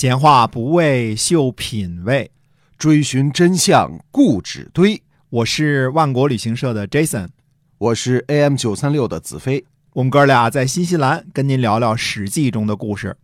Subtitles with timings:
[0.00, 2.30] 闲话不为秀品味，
[2.78, 5.02] 追寻真相固执堆。
[5.28, 7.30] 我是万国旅行社的 Jason，
[7.78, 9.64] 我是 AM 九三六的子飞。
[9.94, 13.16] 我们哥俩在新西兰跟您聊聊《史记》中的故事。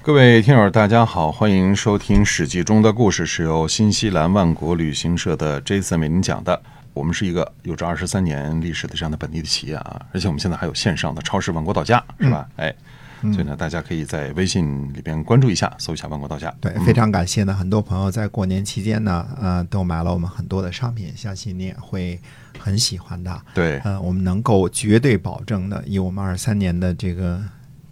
[0.00, 6.62] 各位听友，大家好，欢迎收听《史记》中的故事，是由新西兰万国旅行社的 Jason 为您讲的。
[6.94, 12.48] 我们是一个有着二十三年历史的这样的本地的企业啊，而且我们现在还有线上的超市万国到家，是吧？
[12.56, 12.74] 哎。
[13.22, 16.54] 所以呢，大家可以在微信里边关注一下，搜一下“万国到家”。
[16.60, 22.20] 对，非常感谢呢，很多朋友在过年期间呢，呃，都买了我们很多的商品，相信你也会
[22.58, 23.42] 很喜欢的。
[23.54, 27.40] 对，呃，我们能够绝对保证的，以我们二三年的这个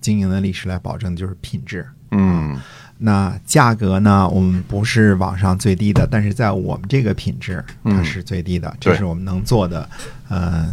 [0.00, 1.86] 经营的历史来保证，就是品质。
[2.10, 2.56] 嗯，
[2.98, 9.88] 那价格呢，我们不是网上最低的，但是在我们这个品质，它是最低的，这是我们能做的，
[10.28, 10.72] 呃，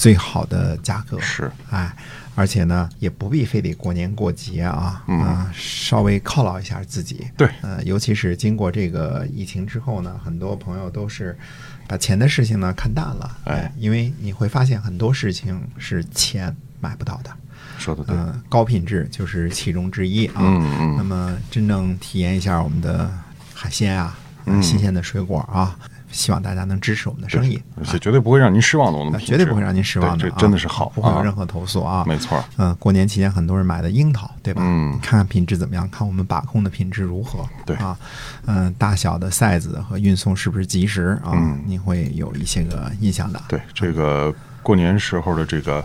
[0.00, 1.20] 最好的价格。
[1.20, 1.94] 是，哎。
[2.36, 7.26] 而且呢，也不必非得过年过节啊，啊，稍微犒劳一下自己。
[7.36, 11.36] 对，呃，尤其是经过这个疫情之后呢，很多朋友都是
[11.86, 13.36] 把钱的事情呢看淡了。
[13.44, 17.30] 哎，因为你会发现很多事情是钱买不到的。
[17.78, 18.16] 说的对，
[18.48, 20.36] 高品质就是其中之一啊。
[20.38, 20.96] 嗯嗯。
[20.96, 23.12] 那么，真正体验一下我们的
[23.52, 24.16] 海鲜啊，
[24.62, 25.76] 新鲜的水果啊。
[26.10, 28.98] 希望大家能支持我们的生意，而且绝对不会让您失望的。
[28.98, 32.04] 我们绝对不会让您失望的，这真的是好，不会有任何投诉啊。
[32.06, 34.62] 没错，嗯，过年期间很多人买的樱桃，对吧？
[34.64, 37.48] 嗯，看看品质怎么样，看我们把控的品质如何。
[37.64, 37.96] 对啊，
[38.46, 41.32] 嗯，大小的 size 和运送是不是及时啊？
[41.32, 43.40] 嗯，你会有一些个印象的。
[43.48, 45.84] 对这个过年时候的这个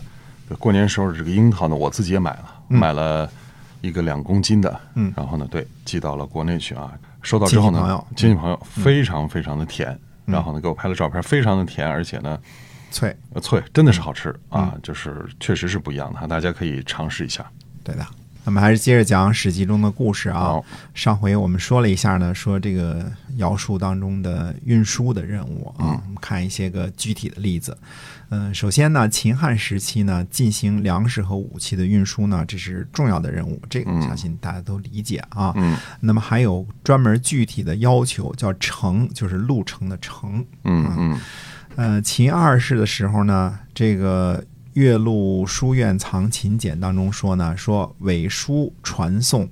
[0.60, 3.30] 过年时候的这个樱桃呢，我自己也买了，买了
[3.82, 6.92] 一个两公斤的，嗯，然后呢，对，寄到了国内去啊。
[7.22, 9.98] 收到之后呢，亲戚朋友非常非常的甜。
[10.26, 12.40] 然后呢，给我拍了照片，非常的甜，而且呢，
[12.92, 14.76] 脆，脆，真的是好吃啊！
[14.82, 17.46] 就是确实是不一样的哈，大家可以尝试一下。
[17.84, 18.06] 对的，
[18.46, 20.62] 那么还是接着讲《史记》中的故事啊。
[20.94, 27.78] 上回我们说了一下呢，说这个尧书当中的运输的任务啊，我们看一些个具体的例子。
[28.30, 35.52] 嗯，首先呢，秦汉时期呢，进行粮食和武器的运输呢，这是重要的任务，这个相信大家都理解啊。
[35.56, 40.46] 嗯，那么还有专门具体的要求，叫程，就是路程的程。
[40.64, 41.20] 嗯嗯。
[41.76, 44.42] 呃，秦二世的时候呢，这个
[44.76, 49.50] 《岳麓书院藏秦简》当中说呢，说伪书传送，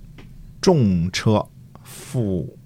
[0.59, 1.47] 重车
[1.81, 2.57] 负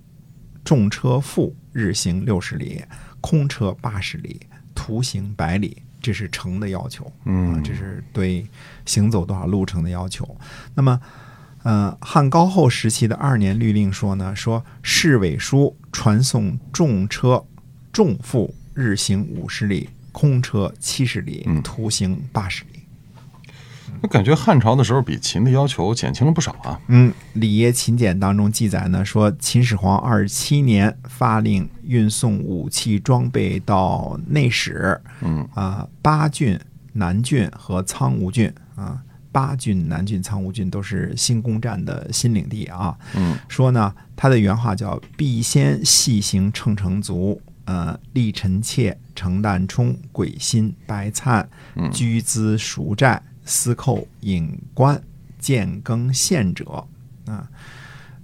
[0.63, 2.83] 重车负日行六十里，
[3.21, 4.41] 空车八十里，
[4.73, 5.83] 徒行百里。
[6.01, 8.47] 这是程的要求，嗯，这是对
[8.85, 10.37] 行走多少路程的要求。
[10.73, 10.99] 那么，
[11.63, 17.45] 呃，汉高后时期的二年律令说呢，说市委书传送重车
[17.91, 22.79] 重负日行五十里，空车七十里，徒行八十里。
[24.01, 26.81] 我感觉汉朝的时候比秦的要求减轻了不少啊。
[26.87, 34.99] 嗯，《礼耶秦简》当中记载呢，说秦始皇二十七年发令运送武器装备到内史。
[35.21, 36.59] 嗯啊，巴郡、
[36.93, 38.99] 南郡和苍梧郡啊，
[39.31, 42.97] 巴郡、南郡、苍梧郡都是新攻占的新领地啊。
[43.15, 51.47] 嗯，说呢，他的原话叫“必先细行乘乘卒，呃，立臣妾，程旦冲，鬼心白灿，
[51.93, 55.01] 居资赎债。”司寇引官
[55.39, 56.85] 建更献者
[57.27, 57.47] 啊，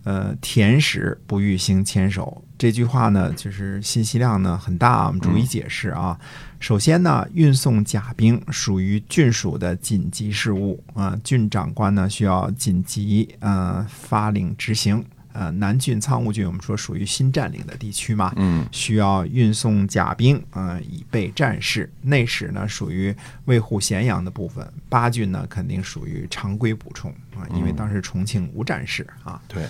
[0.03, 2.43] 呃，田使不欲行牵手。
[2.57, 6.19] 这句话呢，就是信息量呢很大，我们逐一解释啊。
[6.59, 15.05] 首先呢，运送甲兵属于郡属的紧急事务啊，郡长官呢需要紧急呃发令执行。
[15.33, 21.91] 呃，南郡、苍梧郡，我们说属于新占领的地区嘛，嗯，需要运送甲兵，呃，以备战事。
[22.01, 29.41] 内史呢，属于卫护咸阳的部分；八郡呢，肯定属于常规补充啊，因为当时重庆无战事啊。
[29.47, 29.65] 对。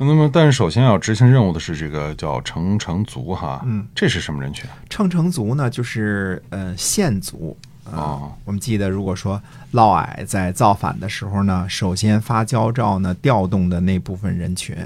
[0.00, 4.64] 那么，但是首先要执行任务的是这个叫乘城卒哈，嗯，这是什么人群？
[4.88, 7.56] 乘城卒呢，就是呃县卒。
[7.92, 9.40] 啊，我们记得，如果说
[9.72, 14.76] 嫪毐在造反的时候呢，首先发交诏呢，调动的那部分人群，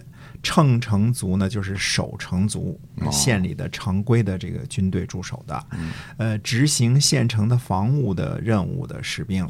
[0.42, 2.78] 乘城卒呢，就是守城卒，
[3.10, 5.64] 县里的常规的这个军队驻守的，
[6.16, 9.48] 呃，执行县城的防务的任务的士兵，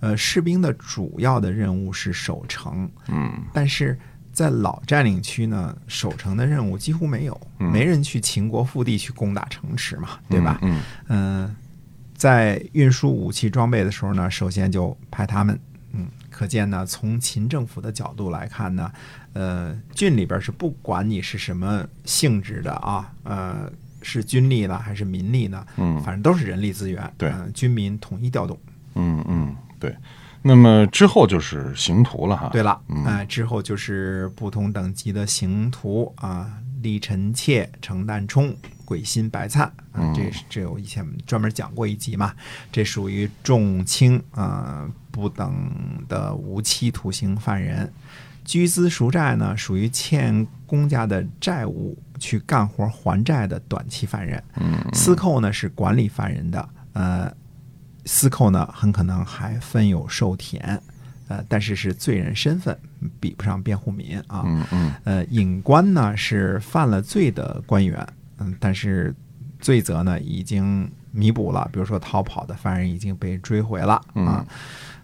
[0.00, 3.98] 呃，士兵的主要的任务是守城，嗯，但是
[4.32, 10.58] 在老占领区呢，守城的任务几乎没有，没人去秦国腹地去攻打城池嘛，对吧？
[10.62, 11.56] 嗯，嗯。
[12.20, 15.58] 在运输武器装备的时候呢，首先就派他们，
[15.94, 18.92] 嗯，可见呢，从秦政府的角度来看呢，
[19.32, 23.72] 呃，郡里边是不管你是什么性质的啊，呃，
[24.02, 28.58] 是军力呢还是民力呢，嗯，反正都是人力资源，对，军民统一调动，
[28.96, 29.96] 嗯嗯，对。
[30.42, 32.50] 那么之后就是刑徒了哈。
[32.52, 36.50] 对了，哎、之后就是不同等级的刑徒啊，
[36.82, 38.54] 李臣妾、程旦冲、
[38.90, 42.34] 鬼心白菜啊，这这我以前专门讲过一集嘛，
[42.72, 47.88] 这属于重轻啊不等的无期徒刑犯人。
[48.44, 54.42] 居资赎债呢，属于欠公家的债务去干活还债的短期犯人。
[54.92, 57.32] 私扣呢是管理犯人的，呃，
[58.06, 60.82] 私扣呢很可能还分有受田，
[61.28, 62.76] 呃，但是是罪人身份，
[63.20, 64.42] 比不上辩护民啊。
[64.44, 68.04] 嗯嗯呃，隐官呢是犯了罪的官员，
[68.40, 69.14] 嗯，但是
[69.60, 74.44] 罪责呢已经弥补了，比如说逃跑的犯人已经被追回了啊，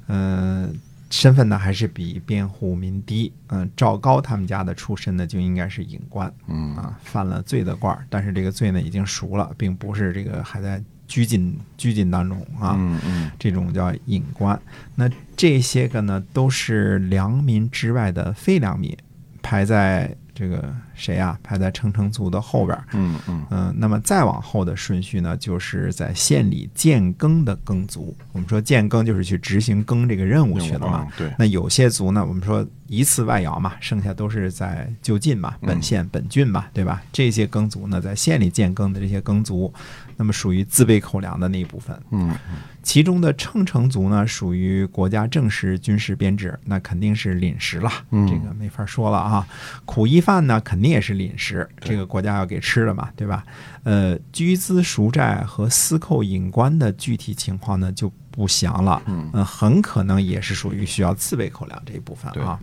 [0.08, 0.74] 嗯、
[1.10, 14.58] 身份呢还是比辩护民低，嗯、赵高他们家的出身呢就应该是隐官，嗯啊，犯了罪的官儿，但是这个罪呢已经赎了，并不是这个还在拘禁拘禁当中啊，嗯嗯这种叫隐官。
[14.94, 18.96] 那这些个呢，都是良民之外的非良民，
[19.42, 21.38] 排在这个谁啊？
[21.42, 22.84] 排在称城族的后边儿。
[22.94, 28.16] 嗯嗯嗯、那么再往后的顺序呢，就是在县里建耕的耕族。
[28.32, 31.06] 我们说建耕就是去执行耕这个任务去了嘛。
[31.06, 37.02] 嗯对，那有些族呢，我们说一次外摇嘛，剩下都是在就近嘛，本县本郡嘛，对吧？
[37.12, 39.72] 这些耕族呢，在县里建耕的这些耕族，
[40.16, 41.96] 那么属于自备口粮的那一部分。
[42.10, 42.34] 嗯
[42.82, 49.44] 其中的称城族呢，属于国家正式军事编制，那肯定是领食了，嗯这个没法说了啊。
[49.84, 53.44] 苦役犯呢，肯定也是饮食，这个国家要给吃的嘛，对吧？
[53.84, 62.58] 呃，居资赎债和私扣隐官的具体情况呢就不详了，嗯呃很可能也是属于需要自备口粮这一部分啊。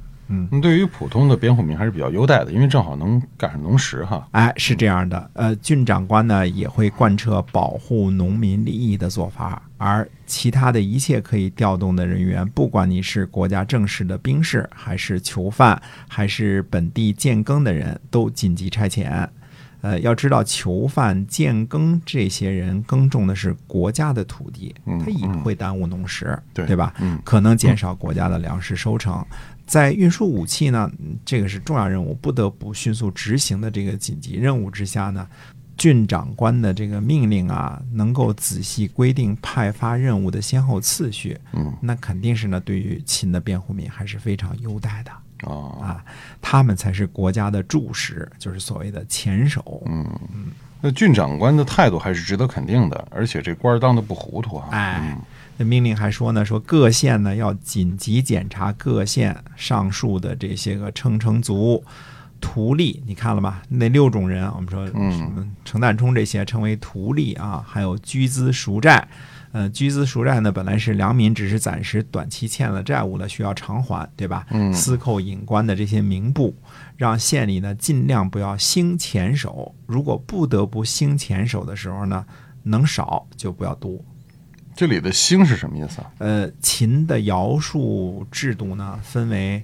[0.51, 4.27] 嗯，对于普通的边户民还是比较优待的，因为正好能赶上农时哈。
[4.31, 19.27] 哎，是这样的，呃，郡长官呢也会贯彻保护农民利益的做法，而其他的一切可以调动的人员，不管你是国家正式的兵士，还是囚犯，还是本地建耕的人，都紧急差遣。
[19.83, 26.93] 呃，要知道囚犯、建耕这些人耕种的是国家的土地，嗯他也嗯会耽误农时，对对吧？
[27.01, 29.23] 嗯可能减少国家的粮食收成。
[29.65, 35.27] 在运输武器呢，嗯这个是重要任务，不得不迅速执行的这个紧急任务之下呢，
[35.75, 45.11] 郡长官的这个命令啊，能够仔细规定派发任务的先后次序，嗯那肯定是呢，对于秦的辩护民还是非常优待的
[45.45, 46.03] 哦啊，
[46.41, 49.81] 他们才是国家的柱石，就是所谓的前手。
[49.85, 50.05] 嗯，
[50.81, 54.67] 那郡长官的态度还是值得肯定的，而且这官儿当的不糊涂啊。
[54.71, 55.17] 哎，
[55.57, 61.83] 那命令还说呢，说各县呢要紧急检查各县上述的这些个称城族、
[62.41, 63.61] 图吏，你看了吗？
[63.69, 69.07] 那六种人，我们说嗯什么程旦冲这些称为图吏啊，还有居资赎债。
[69.53, 74.45] 呃，居资赎债呢，本来是良民，只是暂时短期欠了债务了，需要偿还，对吧？
[74.49, 76.55] 嗯私扣隐官的这些名簿，
[76.97, 79.73] 让县里呢尽量不要兴钱手。
[79.85, 82.25] 如果不得不兴钱手的时候呢，
[82.63, 84.03] 能少就不要多。
[84.75, 86.11] 这里的“兴”是什么意思啊？
[86.17, 89.63] 呃，秦的徭戍制度呢，分为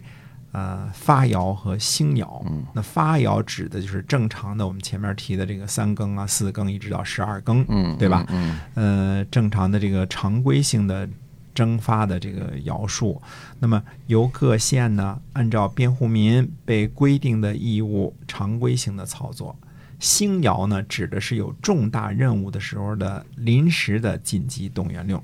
[0.52, 2.44] 呃发徭和兴徭。
[2.48, 8.26] 嗯那发徭指的就是正常的我们前面提的这个三更啊、四更一直到十二更，嗯，对吧？
[8.30, 11.08] 嗯呃，正常的这个常规性的
[11.54, 13.20] 蒸发的这个徭戍，
[13.60, 19.56] 那么由各县呢按照辩护民被规定的义务常规性的操作。
[20.00, 25.20] 兴徭呢，指的是有重大任务的时候的临时的紧急动员令，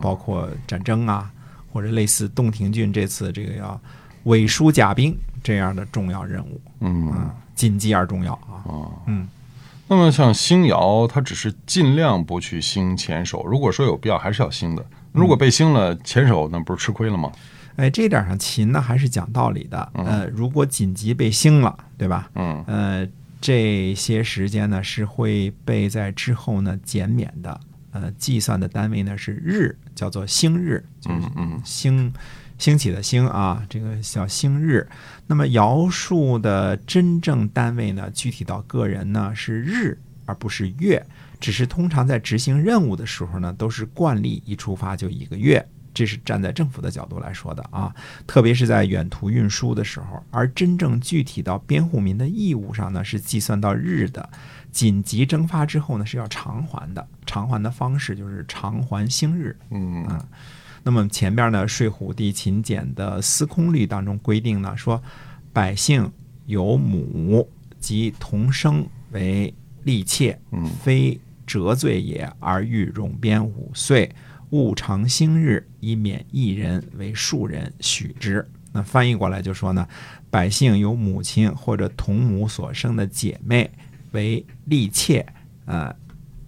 [0.00, 1.28] 包括战争啊，
[1.72, 3.80] 或者类似洞庭郡这次这个要
[4.24, 8.62] 委书甲兵这样的重要任务嗯啊，紧急而重要啊。
[8.64, 8.92] 哦。
[9.06, 9.28] 嗯，
[9.88, 14.84] 那么像兴徭，它只是尽量不去星前手，如果说有必要，还是要星的。
[15.12, 17.32] 如果被星了前手，那不是吃亏了吗？
[17.76, 19.90] 哎，这点上秦呢还是讲道理的。
[19.94, 22.30] 呃，如果紧急被星了，对吧？
[22.34, 23.08] 嗯呃，
[23.40, 27.58] 这些时间呢是会被在之后呢减免的。
[27.92, 32.12] 呃，计算的单位呢是日，叫做星日，就是嗯嗯兴
[32.60, 34.86] 兴起的兴啊，这个小兴日。
[35.26, 41.04] 那么徭戍的真正单位呢，具体到个人呢是日，而不是月。
[41.40, 45.66] 只是通常在执行任务的时候呢，都是惯例，一出发就一个月。
[45.94, 47.92] 这是站在政府的角度来说的啊，
[48.26, 54.28] 特别是在远途运输的时候，而真正具体到编户民的义务上呢，是计算到日的。
[54.70, 59.56] 紧急征发之后呢，是要偿还的，偿还的方式就是偿还星日。
[59.70, 60.06] 嗯
[60.82, 65.02] 那么前边呢，《睡虎地秦简》的司空律当中规定呢，说
[65.52, 66.10] 百姓
[66.46, 69.52] 有母及同生为
[69.84, 74.10] 利妾，嗯非折罪也，而欲冗编五岁，
[74.50, 78.46] 勿长星日，以免一人为庶人许之。
[78.72, 79.86] 那翻译过来就说呢，
[80.30, 83.68] 百姓有母亲或者同母所生的姐妹
[84.12, 85.26] 为利妾，
[85.64, 85.94] 呃，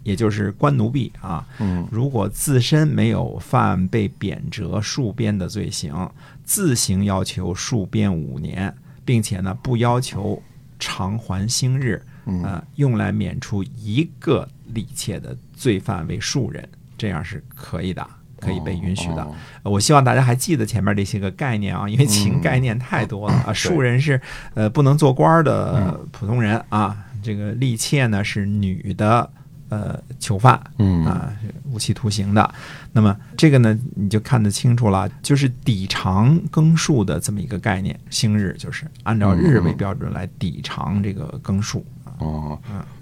[0.03, 1.47] 也就是官奴婢啊。
[1.61, 6.11] 嗯如果自身没有犯被贬谪、戍边的罪行，
[6.45, 10.43] 自行要求戍边五年，并且呢不要求
[10.79, 16.69] 偿还兴日，嗯呃，用来免除一个婢妾的罪犯为庶人，
[16.99, 18.05] 这样是可以的，
[18.41, 19.27] 可以被允许的。
[19.63, 23.53] 我希望大家还记得前面这些个概念啊，因为情嗯概念太多了啊。
[23.53, 24.21] 庶人是
[24.55, 29.31] 呃不能做官的普通人啊，这个婢妾呢是女的
[29.73, 31.33] 呃囚犯嗯啊，
[31.73, 32.55] 无期徒刑的。
[32.93, 37.99] 那么这个呢，你就看得清楚了，就是抵偿耕数的这么一个概念。
[38.11, 42.13] 星日就是按照日为标准来抵偿这个耕数啊。
[42.19, 42.59] 哦，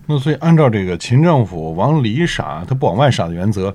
[0.06, 3.74] 那所以按照这个秦政府往里傻，他不往外傻的原则，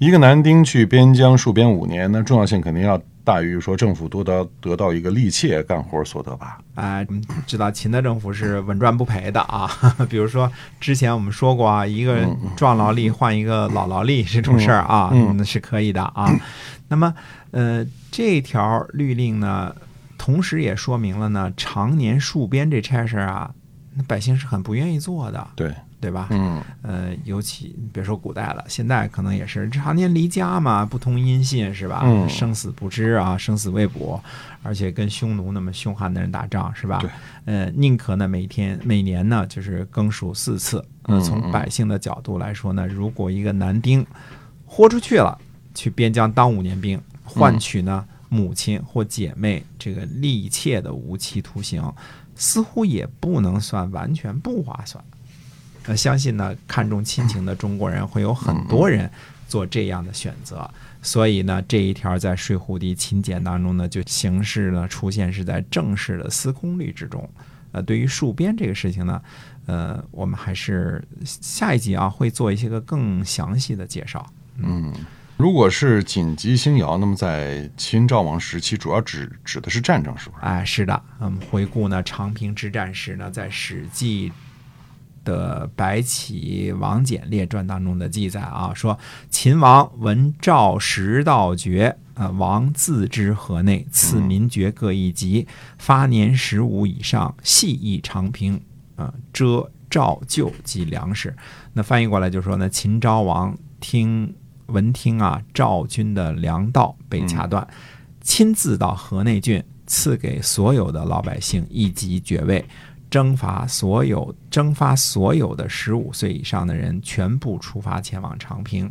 [0.00, 6.58] 一个男丁去边疆戍边五年，那重要性肯定要大于说政府多得得到一个力妾干活所得吧？
[6.74, 9.70] 啊、嗯知道秦的政府是稳赚不赔的啊。
[10.10, 10.50] 比如说
[10.80, 12.26] 之前我们说过啊，一个
[12.56, 16.28] 壮劳力换一个老劳力这种事儿啊，嗯那是可以的啊。
[16.88, 17.14] 那么
[17.52, 19.74] 呃，这条律令呢，
[20.18, 23.61] 同时也说明了呢，常年戍边这差事儿啊，那
[24.06, 26.28] 百姓是很不愿意做的，对，对吧？
[26.30, 32.02] 嗯呃，尤其别说古代了，现在可能也是常年离家嘛，不通音信是吧？
[32.04, 34.22] 嗯生死不知啊，生死未卜，
[34.62, 36.98] 而且跟匈奴那么凶悍的人打仗是吧？
[37.00, 37.10] 对。
[37.44, 40.78] 呃，宁可呢每天每年呢就是更数四次。
[41.04, 44.06] 呃嗯从百姓的角度来说呢，如果一个男丁
[44.64, 45.36] 豁出去了，
[45.74, 51.82] 去边疆当五年兵，换取呢母亲或姐妹这个利妾的无期徒刑，
[52.36, 55.02] 似乎也不能算完全不划算。
[55.84, 59.10] 呃，相信呢，看重亲情的中国人会有很多人
[59.48, 60.70] 做这样的选择，
[61.02, 67.28] 所以呢，这一条在税户地秦简当中呢，就形式呢出现是在正式的司空律之中。
[67.72, 69.20] 呃，对于戍边这个事情呢，
[69.66, 74.24] 呃，我们还是下一集啊会做一些个更详细的介绍。
[74.58, 74.92] 嗯。
[75.42, 80.44] 如果是紧急兴尧，那么在秦昭王时期，主要指指的是战争，是不是？
[80.44, 84.30] 哎，是的，嗯，回顾呢长平之战时呢，在《史记》
[85.24, 88.96] 的《白起王翦列传》当中的记载啊，说
[89.30, 98.62] 秦王闻赵时道绝，呃，王自知河内，赐民爵各一级，发年十五以上，系邑长平，
[98.94, 101.34] 呃，遮赵旧及粮食。
[101.72, 104.32] 那翻译过来就说呢，秦昭王听
[104.72, 107.66] 闻听啊，赵军的粮道被掐断，
[108.20, 112.64] 亲自到河内郡，赐给所有的老百姓一级爵位，
[113.10, 118.90] 征伐所有征发所有的十五岁以上的人，全部出发前往长平，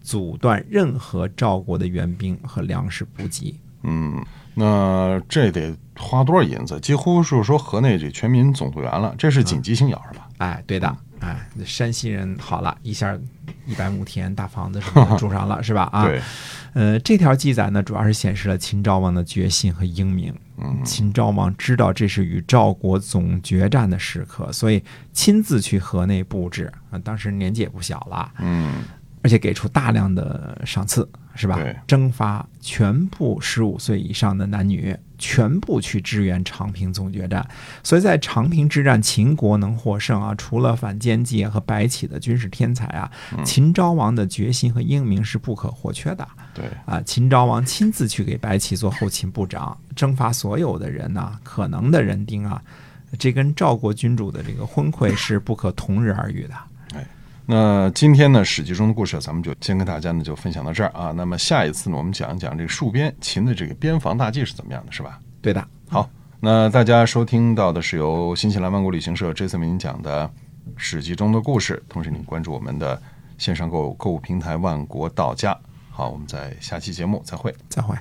[0.00, 3.58] 阻断任何赵国的援兵和粮食补给。
[3.82, 6.80] 嗯，那这得花多少银子？
[6.80, 10.28] 几乎是说河内这全民总动员了，这是紧急兴尧是吧？
[10.38, 10.96] 哎，对的，
[11.28, 13.16] 哎，山西人好了，一下
[13.66, 15.88] 一百亩田、大房子什么的 住上了，是吧？
[15.92, 16.20] 啊，对，
[16.74, 20.34] 呃，这条记载呢，主要是显示了秦昭王的决心和英明。
[20.60, 24.82] 嗯秦昭王知道这是与赵国总决战的时刻，所以
[25.12, 26.98] 亲自去河内布置啊。
[26.98, 28.82] 当时年纪也不小了，嗯
[29.28, 31.60] 而且给出大量的赏赐，是吧？
[31.86, 37.46] 征发全部十五岁以上的男女，全部去支援长平总决战。
[37.82, 43.12] 所以在长平之战，秦国能获胜啊，除了反间计和白起的军事天才啊，
[43.44, 46.26] 秦昭王的决心和英明是不可或缺的。
[46.54, 52.62] 对，啊，秦昭王亲自去给白起做后勤部长，征发所有的人呐、可能的人丁啊，
[53.18, 56.54] 这跟赵国君主的这个昏聩是不可同日而语的。
[57.50, 61.14] 那今天呢，《史记》中的故事，咱们就先跟大家呢就分享到这儿啊。
[61.16, 65.18] 那么下一次呢，我们讲一讲这个戍边秦的这个边防大计是怎么样的，是吧？
[65.40, 70.28] 对的，好，那大家收听到的是由新西兰万国旅行社这次为您讲的
[70.76, 73.00] 《史记》中的故事，同时您关注我们的
[73.38, 75.58] 线上购购物平台万国到家。
[75.90, 77.54] 好，我们在下期节目再会。
[77.70, 77.96] 再会。